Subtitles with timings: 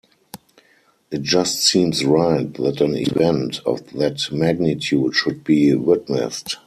[1.11, 6.57] It just seems right that an event of that magnitude should be witnessed.